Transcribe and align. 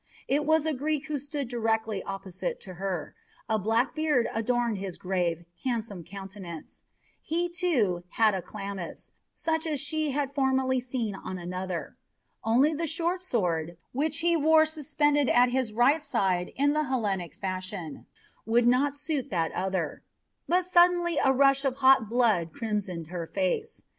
It 0.27 0.45
was 0.45 0.65
a 0.65 0.73
Greek 0.73 1.05
who 1.05 1.19
stood 1.19 1.47
directly 1.47 2.01
opposite 2.01 2.59
to 2.61 2.73
her. 2.81 3.13
A 3.47 3.59
black 3.59 3.93
beard 3.93 4.27
adorned 4.33 4.79
his 4.79 4.97
grave, 4.97 5.45
handsome 5.63 6.03
countenance. 6.03 6.81
He, 7.21 7.49
too, 7.49 8.03
had 8.17 8.33
a 8.33 8.41
chlamys, 8.41 9.11
such 9.35 9.67
as 9.67 9.79
she 9.79 10.09
had 10.09 10.33
formerly 10.33 10.79
seen 10.79 11.13
on 11.13 11.37
another. 11.37 11.97
Only 12.43 12.73
the 12.73 12.87
short 12.87 13.21
sword, 13.21 13.77
which 13.91 14.21
he 14.21 14.35
wore 14.35 14.65
suspended 14.65 15.29
at 15.29 15.51
his 15.51 15.71
right 15.71 16.01
side 16.03 16.51
in 16.55 16.73
the 16.73 16.85
Hellenic 16.85 17.35
fashion, 17.35 18.07
would 18.43 18.65
not 18.65 18.95
suit 18.95 19.29
that 19.29 19.51
other; 19.51 20.01
but 20.47 20.65
suddenly 20.65 21.19
a 21.23 21.31
rush 21.31 21.63
of 21.63 21.75
hot 21.77 22.09
blood 22.09 22.53
crimsoned 22.53 23.09
her 23.09 23.27
face. 23.27 23.83